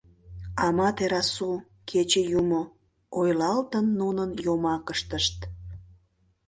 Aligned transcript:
«Аматерасу— 0.67 1.49
кече 1.89 2.21
юмо,— 2.39 2.61
ойлалтын 3.19 3.85
нунын 3.99 4.29
йомакыштышт. 4.45 5.37